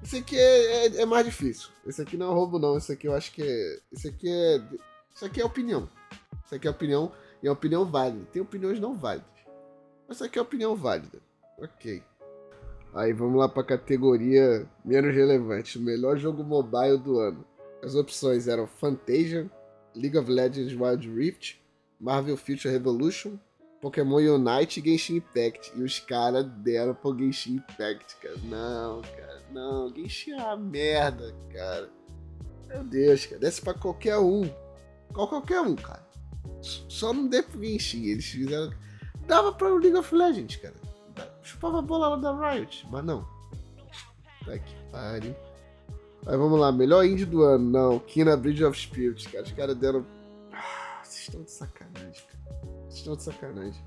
esse 0.03 0.17
aqui 0.17 0.37
é, 0.37 0.87
é, 0.87 1.01
é, 1.01 1.05
mais 1.05 1.25
difícil. 1.25 1.69
Esse 1.85 2.01
aqui 2.01 2.17
não 2.17 2.31
é 2.31 2.33
roubo, 2.33 2.57
não. 2.57 2.77
Esse 2.77 2.91
aqui 2.91 3.07
eu 3.07 3.13
acho 3.13 3.31
que 3.31 3.43
é. 3.43 3.79
Esse 3.91 4.07
aqui 4.07 4.27
é. 4.27 4.61
Isso 5.13 5.25
aqui 5.25 5.41
é 5.41 5.45
opinião. 5.45 5.87
Isso 6.43 6.55
aqui 6.55 6.67
é 6.67 6.71
opinião. 6.71 7.11
E 7.43 7.47
é 7.47 7.51
opinião 7.51 7.85
válida. 7.85 8.25
Tem 8.31 8.41
opiniões 8.41 8.79
não 8.79 8.95
válidas. 8.95 9.29
Mas 10.07 10.17
isso 10.17 10.23
aqui 10.23 10.39
é 10.39 10.41
opinião 10.41 10.75
válida. 10.75 11.19
Ok. 11.59 12.03
Aí 12.93 13.13
vamos 13.13 13.39
lá 13.39 13.47
para 13.47 13.61
a 13.61 13.65
categoria 13.65 14.67
menos 14.83 15.13
relevante. 15.13 15.77
Melhor 15.77 16.17
jogo 16.17 16.43
mobile 16.43 16.97
do 16.97 17.19
ano. 17.19 17.45
As 17.83 17.93
opções 17.93 18.47
eram 18.47 18.67
Fantasia, 18.67 19.49
League 19.95 20.17
of 20.17 20.29
Legends 20.29 20.73
Wild 20.73 21.09
Rift, 21.09 21.61
Marvel 22.01 22.35
Future 22.35 22.73
Revolution, 22.73 23.37
Pokémon 23.79 24.17
Unite 24.17 24.79
e 24.79 24.83
Genshin 24.83 25.17
Impact. 25.17 25.71
E 25.75 25.83
os 25.83 25.99
caras 25.99 26.45
deram 26.57 26.95
pro 26.95 27.17
Genshin 27.17 27.55
Impact, 27.55 28.17
cara. 28.17 28.35
Não, 28.43 29.01
cara, 29.01 29.41
não. 29.51 29.93
Genshin 29.93 30.31
é 30.31 30.37
uma 30.37 30.57
merda, 30.57 31.33
cara. 31.53 31.89
Meu 32.67 32.83
Deus, 32.83 33.25
cara. 33.25 33.39
Desce 33.39 33.61
pra 33.61 33.73
qualquer 33.75 34.17
um. 34.17 34.49
Qual 35.13 35.27
qualquer 35.27 35.61
um, 35.61 35.75
cara. 35.75 36.05
Só 36.61 37.13
não 37.13 37.27
dê 37.27 37.43
pro 37.43 37.63
Genshin. 37.63 38.05
Eles 38.05 38.25
fizeram. 38.25 38.73
dava 39.27 39.51
pra 39.53 39.69
League 39.69 39.95
of 39.95 40.13
Legends, 40.13 40.55
cara. 40.55 40.75
Chupava 41.43 41.79
a 41.79 41.81
bola 41.81 42.09
lá 42.09 42.15
da 42.15 42.51
Riot, 42.51 42.87
mas 42.89 43.05
não. 43.05 43.27
Tá 44.45 44.57
que 44.57 44.73
pariu. 44.91 45.35
Aí 46.25 46.37
vamos 46.37 46.59
lá, 46.59 46.71
melhor 46.71 47.03
indie 47.05 47.25
do 47.25 47.43
ano. 47.43 47.69
Não, 47.69 47.99
Kina 47.99 48.37
Bridge 48.37 48.63
of 48.63 48.79
Spirits, 48.79 49.27
cara. 49.27 49.43
Os 49.43 49.51
caras 49.51 49.75
deram. 49.75 50.05
Estão 51.31 51.43
de 51.43 51.51
sacanagem, 51.51 52.25
cara. 52.27 52.61
Vocês 52.83 52.97
estão 52.97 53.15
de 53.15 53.23
sacanagem. 53.23 53.85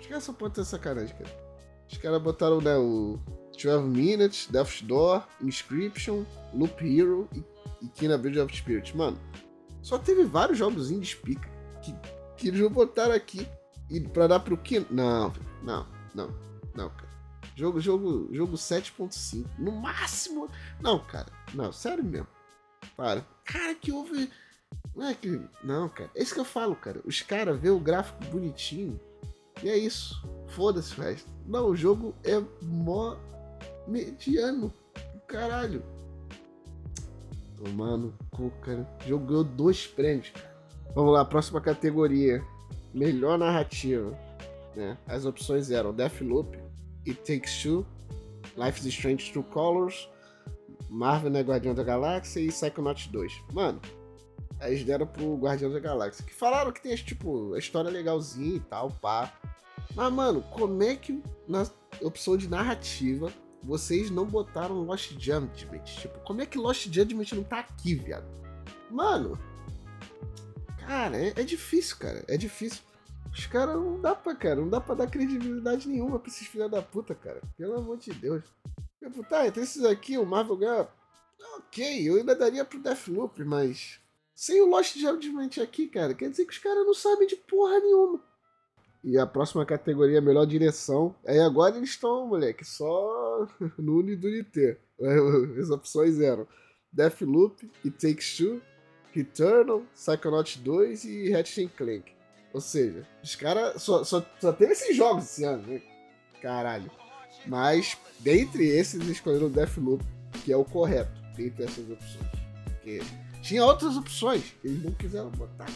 Os 0.00 0.06
caras 0.06 0.24
só 0.24 0.32
podem 0.32 0.54
ter 0.54 0.64
sacanagem, 0.64 1.14
cara. 1.14 1.46
Os 1.86 1.98
caras 1.98 2.22
botaram, 2.22 2.62
né, 2.62 2.74
o 2.78 3.20
12 3.52 3.86
Minutes, 3.86 4.48
Death's 4.50 4.80
Door, 4.80 5.26
Inscription, 5.42 6.24
Loop 6.54 6.82
Hero 6.82 7.28
e, 7.34 7.44
e 7.84 7.88
Kina 7.88 8.16
Bridge 8.16 8.40
of 8.40 8.56
Spirits. 8.56 8.94
Mano, 8.94 9.18
só 9.82 9.98
teve 9.98 10.24
vários 10.24 10.56
jogos 10.56 10.90
indies 10.90 11.14
pica 11.14 11.46
que, 11.82 11.94
que 12.38 12.48
eles 12.48 12.60
vão 12.60 12.70
botar 12.70 13.12
aqui 13.12 13.46
e 13.90 14.00
pra 14.00 14.26
dar 14.26 14.40
pro 14.40 14.56
Kina. 14.56 14.86
Não, 14.90 15.34
não, 15.62 15.86
não, 16.14 16.34
não, 16.74 16.88
cara. 16.88 17.10
Jogo, 17.54 17.80
jogo, 17.80 18.34
jogo 18.34 18.54
7.5. 18.54 19.46
No 19.58 19.72
máximo. 19.72 20.48
Não, 20.80 20.98
cara. 21.04 21.30
Não, 21.52 21.70
sério 21.70 22.02
mesmo. 22.02 22.28
Para. 22.96 23.26
Cara, 23.44 23.74
que 23.74 23.92
houve. 23.92 24.30
Não 24.94 25.06
é 25.06 25.14
que. 25.14 25.40
Não, 25.62 25.88
cara. 25.88 26.10
É 26.14 26.22
isso 26.22 26.34
que 26.34 26.40
eu 26.40 26.44
falo, 26.44 26.74
cara. 26.74 27.00
Os 27.04 27.20
caras 27.20 27.60
vê 27.60 27.68
o 27.68 27.78
gráfico 27.78 28.24
bonitinho. 28.26 28.98
E 29.62 29.68
é 29.68 29.76
isso. 29.76 30.26
Foda-se 30.48 30.98
o 30.98 31.02
resto. 31.02 31.30
Não, 31.46 31.68
o 31.68 31.76
jogo 31.76 32.14
é 32.24 32.42
mó 32.62 33.16
mediano. 33.86 34.72
Caralho. 35.26 35.82
Tomando 37.56 38.14
cu, 38.30 38.50
cara. 38.62 38.88
Jogou 39.06 39.44
dois 39.44 39.86
prêmios, 39.86 40.30
cara. 40.30 40.56
Vamos 40.94 41.12
lá, 41.12 41.24
próxima 41.24 41.60
categoria. 41.60 42.42
Melhor 42.94 43.38
narrativa. 43.38 44.18
Né? 44.74 44.96
As 45.06 45.24
opções 45.24 45.70
eram 45.70 45.92
Deathloop, 45.92 46.58
It 47.06 47.20
Takes 47.20 47.62
Two, 47.62 47.86
Life 48.56 48.80
is 48.80 48.86
Strange 48.86 49.32
True 49.32 49.44
Colors, 49.44 50.08
Marvel 50.88 51.30
né, 51.30 51.40
Guardião 51.40 51.74
da 51.74 51.82
Galáxia 51.82 52.40
e 52.40 52.48
Psychonauts 52.48 53.06
2. 53.08 53.32
Mano, 53.52 53.80
aí 54.60 54.72
eles 54.72 54.84
deram 54.84 55.06
pro 55.06 55.36
Guardião 55.36 55.72
da 55.72 55.80
Galáxia. 55.80 56.24
Que 56.24 56.34
falaram 56.34 56.72
que 56.72 56.82
tem, 56.82 56.94
tipo, 56.96 57.54
a 57.54 57.58
história 57.58 57.90
legalzinha 57.90 58.56
e 58.56 58.60
tal, 58.60 58.90
pá. 58.90 59.32
Mas, 59.94 60.12
mano, 60.12 60.42
como 60.50 60.82
é 60.82 60.94
que 60.96 61.22
na 61.48 61.66
opção 62.02 62.36
de 62.36 62.48
narrativa 62.48 63.32
vocês 63.62 64.10
não 64.10 64.26
botaram 64.26 64.82
Lost 64.82 65.12
Judgment? 65.12 65.84
Tipo, 65.84 66.18
como 66.20 66.42
é 66.42 66.46
que 66.46 66.58
Lost 66.58 66.86
Judgment 66.92 67.26
não 67.32 67.42
tá 67.42 67.60
aqui, 67.60 67.94
viado? 67.94 68.26
Mano, 68.90 69.38
cara, 70.86 71.16
é, 71.16 71.32
é 71.36 71.42
difícil, 71.42 71.96
cara. 71.96 72.24
É 72.28 72.36
difícil. 72.36 72.82
Os 73.32 73.46
caras 73.46 73.74
não 73.74 74.00
dá 74.00 74.14
pra, 74.14 74.34
cara, 74.34 74.56
não 74.56 74.68
dá 74.68 74.80
pra 74.80 74.94
dar 74.94 75.10
credibilidade 75.10 75.88
nenhuma 75.88 76.18
pra 76.18 76.28
esses 76.30 76.46
filha 76.46 76.68
da 76.68 76.80
puta, 76.80 77.14
cara. 77.14 77.40
Pelo 77.56 77.76
amor 77.76 77.98
de 77.98 78.12
Deus. 78.12 78.44
Tipo, 78.98 79.22
tá, 79.24 79.46
entre 79.46 79.62
esses 79.62 79.84
aqui, 79.84 80.16
o 80.16 80.24
Marvel 80.24 80.56
ganha. 80.56 80.88
Ok, 81.56 82.08
eu 82.08 82.16
ainda 82.16 82.34
daria 82.34 82.64
pro 82.64 82.80
Deathloop, 82.80 83.44
mas. 83.44 84.00
Sem 84.36 84.60
o 84.60 84.66
Lost 84.66 84.98
Judgment 84.98 85.62
aqui, 85.62 85.88
cara, 85.88 86.12
quer 86.12 86.28
dizer 86.28 86.44
que 86.44 86.52
os 86.52 86.58
caras 86.58 86.84
não 86.84 86.92
sabem 86.92 87.26
de 87.26 87.36
porra 87.36 87.80
nenhuma. 87.80 88.22
E 89.02 89.16
a 89.16 89.26
próxima 89.26 89.64
categoria, 89.64 90.20
melhor 90.20 90.44
direção. 90.44 91.14
Aí 91.26 91.40
agora 91.40 91.74
eles 91.74 91.88
estão, 91.88 92.26
moleque, 92.26 92.62
só 92.62 93.48
no 93.78 94.00
Unidunité. 94.00 94.78
As 95.58 95.70
opções 95.70 96.20
eram 96.20 96.46
Deathloop, 96.92 97.70
It 97.82 97.96
Takes 97.96 98.36
Two, 98.36 98.60
Returnal, 99.10 99.82
Psychonauts 99.94 100.56
2 100.58 101.04
e 101.04 101.30
Ratchet 101.30 101.68
Clank. 101.74 102.12
Ou 102.52 102.60
seja, 102.60 103.08
os 103.24 103.34
caras 103.36 103.82
só, 103.82 104.04
só, 104.04 104.24
só 104.38 104.52
teve 104.52 104.72
esses 104.72 104.94
jogos 104.94 105.24
esse 105.24 105.44
ano, 105.44 105.66
né? 105.66 105.82
Caralho. 106.42 106.90
Mas, 107.46 107.96
dentre 108.20 108.66
esses, 108.66 109.00
escolheram 109.08 109.48
Deathloop, 109.48 110.04
que 110.44 110.52
é 110.52 110.56
o 110.56 110.64
correto, 110.64 111.22
dentre 111.34 111.64
essas 111.64 111.90
opções. 111.90 112.26
Porque 112.64 113.00
tinha 113.46 113.64
outras 113.64 113.96
opções 113.96 114.42
eles 114.64 114.82
não 114.82 114.92
quiseram 114.92 115.30
botar. 115.30 115.66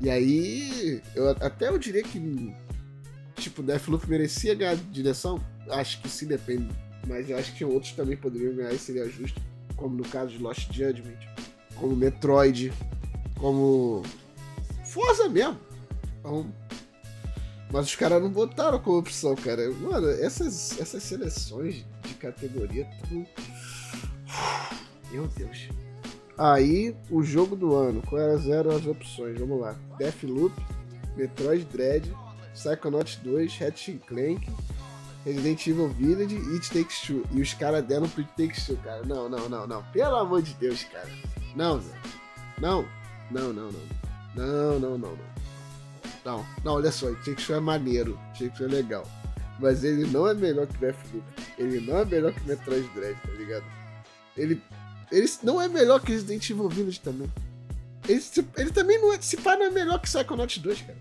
E 0.00 0.10
aí, 0.10 1.02
eu, 1.14 1.30
até 1.30 1.68
eu 1.68 1.78
diria 1.78 2.02
que, 2.02 2.54
tipo, 3.36 3.62
Deathloop 3.62 4.08
merecia 4.08 4.54
ganhar 4.54 4.76
direção. 4.76 5.42
Acho 5.70 6.02
que 6.02 6.08
sim, 6.08 6.26
depende. 6.26 6.68
Mas 7.08 7.30
eu 7.30 7.38
acho 7.38 7.54
que 7.54 7.64
outros 7.64 7.92
também 7.92 8.16
poderiam 8.16 8.54
ganhar 8.54 8.72
e 8.72 8.78
seria 8.78 9.08
justo. 9.08 9.40
Como 9.74 9.96
no 9.96 10.04
caso 10.04 10.32
de 10.32 10.38
Lost 10.38 10.70
Judgment, 10.70 11.18
como 11.76 11.96
Metroid, 11.96 12.72
como 13.38 14.02
Forza 14.84 15.28
mesmo. 15.28 15.58
Então, 16.20 16.52
mas 17.72 17.86
os 17.86 17.96
caras 17.96 18.22
não 18.22 18.30
botaram 18.30 18.78
como 18.78 18.98
opção, 18.98 19.34
cara. 19.34 19.70
Mano, 19.72 20.08
essas, 20.10 20.78
essas 20.78 21.02
seleções 21.02 21.84
de 22.02 22.14
categoria 22.14 22.86
tudo. 23.08 23.26
Meu 25.10 25.26
Deus. 25.28 25.68
Aí, 26.38 26.94
o 27.10 27.22
jogo 27.22 27.56
do 27.56 27.74
ano. 27.74 28.02
Qual 28.02 28.20
eram 28.20 28.70
as 28.72 28.86
opções? 28.86 29.38
Vamos 29.38 29.60
lá. 29.60 29.74
Deathloop, 29.98 30.54
Metroid 31.16 31.64
Dread, 31.66 32.12
Psychonauts 32.52 33.16
2, 33.22 33.58
Ratchet 33.58 33.98
Clank, 34.06 34.46
Resident 35.24 35.66
Evil 35.66 35.88
Village 35.88 36.36
e 36.36 36.54
It 36.54 36.70
Takes 36.70 37.00
Two. 37.00 37.24
E 37.32 37.40
os 37.40 37.54
caras 37.54 37.84
deram 37.84 38.08
pro 38.08 38.22
It 38.22 38.32
Takes 38.36 38.66
Two, 38.66 38.76
cara. 38.78 39.02
Não, 39.04 39.28
não, 39.28 39.48
não, 39.48 39.66
não. 39.66 39.82
Pelo 39.92 40.16
amor 40.16 40.42
de 40.42 40.54
Deus, 40.54 40.84
cara. 40.84 41.08
Não, 41.54 41.80
Zé. 41.80 41.94
Não. 42.60 42.86
Não, 43.30 43.52
não, 43.52 43.72
não. 43.72 43.80
Não, 44.34 44.78
não, 44.78 44.98
não, 44.98 44.98
não. 44.98 45.36
Não, 46.24 46.44
não, 46.64 46.74
olha 46.74 46.90
só, 46.90 47.06
Take 47.24 47.52
é 47.52 47.60
maneiro, 47.60 48.18
Take 48.36 48.64
é 48.64 48.66
legal. 48.66 49.04
Mas 49.60 49.84
ele 49.84 50.06
não 50.10 50.26
é 50.26 50.34
melhor 50.34 50.66
que 50.66 50.76
Deathloop. 50.78 51.24
Ele 51.56 51.80
não 51.80 51.98
é 51.98 52.04
melhor 52.04 52.32
que 52.32 52.46
Metroid 52.46 52.86
Dread, 52.94 53.16
tá 53.22 53.32
ligado? 53.32 53.64
Ele, 54.36 54.60
ele 55.10 55.30
não 55.42 55.60
é 55.60 55.68
melhor 55.68 56.00
que 56.00 56.12
Resident 56.12 56.48
Evil 56.50 56.68
Village 56.68 57.00
também. 57.00 57.30
Ele, 58.08 58.22
ele 58.56 58.70
também 58.70 59.00
não 59.00 59.12
é, 59.12 59.20
se 59.20 59.36
pá, 59.36 59.56
não 59.56 59.66
é 59.66 59.70
melhor 59.70 60.00
que 60.00 60.08
Psychonauts 60.08 60.58
2, 60.58 60.82
cara. 60.82 60.98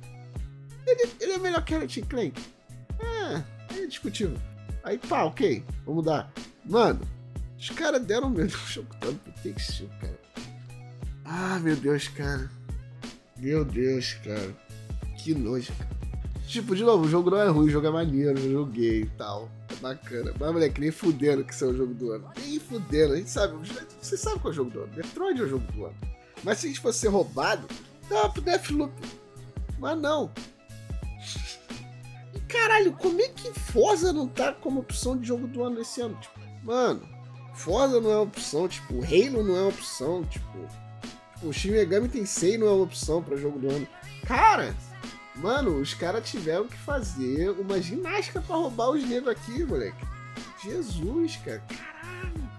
Ele, 0.85 1.09
ele 1.19 1.31
é 1.33 1.38
melhor 1.38 1.63
que 1.63 1.75
Ratchet 1.75 2.07
Clank. 2.07 2.41
É, 3.00 3.77
é 3.77 3.85
discutível. 3.88 4.38
Aí 4.83 4.97
pá, 4.97 5.24
ok, 5.24 5.63
vamos 5.85 6.05
dar. 6.05 6.31
Mano, 6.63 7.01
os 7.57 7.69
caras 7.69 8.03
deram 8.03 8.27
o 8.27 8.31
mesmo 8.31 8.59
jogo 8.67 8.89
tanto 9.00 9.19
pro 9.19 9.89
cara. 10.00 10.19
Ah, 11.25 11.59
meu 11.59 11.75
Deus, 11.75 12.07
cara. 12.07 12.50
Meu 13.38 13.65
Deus, 13.65 14.13
cara 14.24 14.65
que 15.25 15.33
nojo, 15.33 15.74
Tipo, 16.47 16.75
de 16.75 16.83
novo, 16.83 17.05
o 17.05 17.09
jogo 17.09 17.31
não 17.31 17.41
é 17.41 17.47
ruim, 17.47 17.65
o 17.65 17.71
jogo 17.71 17.88
é 17.88 17.89
maneiro, 17.89 18.38
eu 18.38 18.51
joguei 18.51 19.01
e 19.01 19.05
tal. 19.17 19.50
Bacana. 19.86 20.34
Mas, 20.39 20.51
moleque, 20.51 20.82
nem 20.82 20.89
fudendo 20.89 21.44
que 21.44 21.54
isso 21.54 21.63
é 21.63 21.68
o 21.68 21.75
jogo 21.75 21.94
do 21.94 22.12
ano. 22.12 22.32
Nem 22.36 22.60
fudendo, 22.60 23.13
a 23.13 23.18
gente 23.18 23.30
sabe. 23.30 23.56
Você 24.01 24.18
sabe 24.18 24.39
qual 24.39 24.50
é 24.50 24.51
o 24.51 24.56
jogo 24.56 24.72
do 24.72 24.82
ano. 24.82 24.92
Metroid 24.96 25.39
é 25.39 25.44
o 25.44 25.48
jogo 25.48 25.72
do 25.72 25.86
ano. 25.86 25.96
Mas 26.44 26.58
se 26.58 26.65
a 26.65 26.70
gente 26.70 26.80
fosse 26.80 27.00
ser 27.00 27.10
roubado, 27.10 27.68
dá 28.10 28.27
pro 28.27 28.42
Deathloop. 28.42 28.92
Mas 29.77 30.00
não. 30.00 30.32
E 32.34 32.39
caralho, 32.48 32.94
como 32.94 33.22
é 33.22 33.27
que 33.27 33.54
Forza 33.54 34.12
não 34.12 34.27
tá 34.27 34.54
como 34.54 34.80
opção 34.80 35.15
de 35.15 35.27
jogo 35.27 35.46
do 35.46 35.63
ano 35.63 35.80
esse 35.80 36.01
ano? 36.01 36.18
Tipo, 36.20 36.39
mano, 36.63 37.08
Forza 37.54 38.01
não 38.01 38.10
é 38.10 38.18
opção, 38.18 38.68
tipo, 38.68 38.96
Halo 39.04 39.44
não 39.44 39.56
é 39.56 39.68
opção, 39.68 40.24
tipo, 40.25 40.68
tipo 41.36 41.48
o 41.48 41.54
Shin 41.54 41.72
Megami 41.72 42.10
Tensei 42.10 42.58
não 42.58 42.68
é 42.68 42.72
uma 42.72 42.84
opção 42.86 43.22
para 43.22 43.38
jogo 43.38 43.60
do 43.60 43.70
ano. 43.70 43.88
Cara, 44.25 44.75
Mano, 45.38 45.80
os 45.80 45.94
caras 45.94 46.30
tiveram 46.30 46.68
que 46.68 46.77
fazer 46.77 47.50
uma 47.51 47.82
ginástica 47.82 48.42
para 48.42 48.56
roubar 48.56 48.92
os 48.92 49.04
negros 49.04 49.30
aqui, 49.30 49.63
moleque. 49.65 50.06
Jesus, 50.63 51.36
cara. 51.38 51.62
Caralho. 51.68 52.50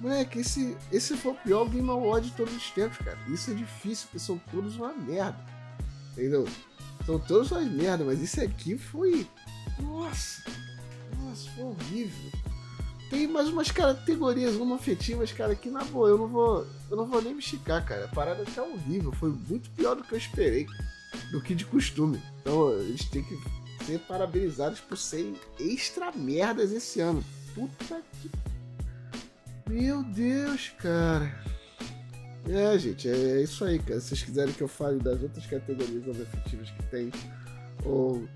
Moleque, 0.00 0.40
esse, 0.40 0.76
esse 0.90 1.16
foi 1.16 1.32
o 1.32 1.36
pior 1.36 1.68
Game 1.68 1.88
Award 1.88 2.28
de 2.28 2.36
todos 2.36 2.54
os 2.54 2.70
tempos, 2.70 2.98
cara. 2.98 3.18
Isso 3.28 3.50
é 3.50 3.54
difícil, 3.54 4.06
porque 4.06 4.18
são 4.18 4.38
todos 4.50 4.76
uma 4.76 4.92
merda. 4.92 5.38
Entendeu? 6.12 6.46
São 7.06 7.18
todos 7.18 7.50
uma 7.50 7.60
merda, 7.60 8.04
mas 8.04 8.22
esse 8.22 8.40
aqui 8.40 8.76
foi. 8.76 9.26
Nossa! 9.80 10.42
Nossa, 11.18 11.50
foi 11.52 11.64
horrível. 11.64 12.30
Tem 13.08 13.26
mais 13.26 13.48
umas 13.48 13.70
categorias, 13.70 14.54
uma 14.56 14.76
afetivas, 14.76 15.32
cara, 15.32 15.54
que 15.54 15.70
na 15.70 15.84
boa, 15.84 16.08
eu 16.08 16.18
não 16.18 16.28
vou. 16.28 16.66
Eu 16.90 16.96
não 16.96 17.06
vou 17.06 17.22
nem 17.22 17.32
me 17.32 17.40
esticar, 17.40 17.84
cara. 17.84 18.04
A 18.04 18.08
parada 18.08 18.44
tá 18.54 18.62
horrível. 18.62 19.12
Foi 19.12 19.30
muito 19.30 19.70
pior 19.70 19.94
do 19.94 20.02
que 20.02 20.12
eu 20.12 20.18
esperei 20.18 20.66
do 21.32 21.40
que 21.40 21.54
de 21.54 21.64
costume. 21.64 22.22
Então 22.40 22.70
eles 22.78 23.04
têm 23.06 23.24
que 23.24 23.36
ser 23.84 23.98
parabenizados 24.00 24.78
por 24.78 24.96
serem 24.96 25.34
extra 25.58 26.12
merdas 26.12 26.70
esse 26.70 27.00
ano. 27.00 27.24
Puta 27.54 28.02
que. 28.20 28.30
Meu 29.68 30.04
Deus, 30.04 30.68
cara. 30.78 31.42
É, 32.48 32.78
gente, 32.78 33.08
é 33.08 33.42
isso 33.42 33.64
aí, 33.64 33.78
cara. 33.78 34.00
Se 34.00 34.08
vocês 34.08 34.22
quiserem 34.22 34.52
que 34.52 34.62
eu 34.62 34.68
fale 34.68 34.98
das 34.98 35.22
outras 35.22 35.46
categorias 35.46 36.06
objetivas 36.06 36.70
que 36.70 36.82
tem, 36.90 37.10
ou 37.84 38.28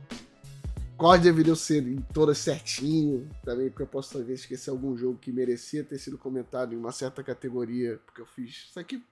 quais 0.97 1.21
deveriam 1.21 1.57
ser 1.57 1.87
em 1.87 2.01
todas 2.15 2.39
certinho, 2.39 3.29
também 3.45 3.69
porque 3.69 3.83
eu 3.83 3.87
posso 3.87 4.13
talvez 4.13 4.41
esquecer 4.41 4.71
algum 4.71 4.97
jogo 4.97 5.19
que 5.19 5.31
merecia 5.31 5.85
ter 5.85 5.99
sido 5.99 6.17
comentado 6.17 6.73
em 6.73 6.79
uma 6.79 6.93
certa 6.93 7.23
categoria, 7.23 8.01
porque 8.07 8.23
eu 8.23 8.27
fiz 8.27 8.69
isso 8.71 8.81
aqui 8.81 9.05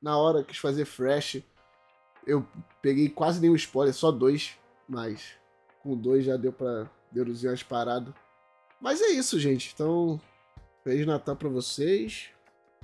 na 0.00 0.16
hora, 0.16 0.44
quis 0.44 0.58
fazer 0.58 0.84
fresh 0.84 1.42
eu 2.26 2.46
peguei 2.80 3.08
quase 3.08 3.40
nenhum 3.40 3.54
spoiler, 3.54 3.94
só 3.94 4.10
dois, 4.10 4.56
mas 4.88 5.34
Com 5.82 5.96
dois 5.96 6.24
já 6.24 6.36
deu 6.36 6.52
pra 6.52 6.88
deduzir 7.10 7.50
umas 7.50 7.62
paradas. 7.62 8.14
Mas 8.80 9.00
é 9.00 9.08
isso, 9.08 9.38
gente. 9.38 9.72
Então, 9.74 10.20
Feliz 10.82 11.06
Natal 11.06 11.36
pra 11.36 11.48
vocês. 11.48 12.30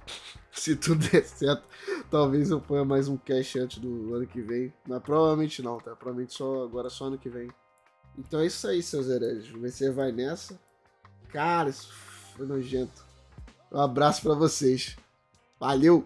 Se 0.52 0.74
tudo 0.74 1.08
der 1.08 1.24
certo, 1.24 1.62
talvez 2.10 2.50
eu 2.50 2.60
ponha 2.60 2.84
mais 2.84 3.06
um 3.06 3.16
cash 3.16 3.56
antes 3.56 3.78
do 3.78 4.14
ano 4.14 4.26
que 4.26 4.40
vem. 4.40 4.72
Mas 4.86 5.02
provavelmente 5.02 5.62
não, 5.62 5.78
tá? 5.78 5.94
Provavelmente 5.94 6.34
só 6.34 6.64
agora 6.64 6.90
só 6.90 7.04
ano 7.04 7.18
que 7.18 7.28
vem. 7.28 7.48
Então 8.16 8.40
é 8.40 8.46
isso 8.46 8.66
aí, 8.66 8.82
seus 8.82 9.08
hereges. 9.08 9.50
Você 9.52 9.90
vai 9.90 10.10
nessa. 10.10 10.58
Cara, 11.28 11.70
isso 11.70 11.92
foi 12.36 12.46
nojento. 12.46 13.06
Um 13.70 13.80
abraço 13.80 14.22
para 14.22 14.34
vocês. 14.34 14.96
Valeu! 15.60 16.04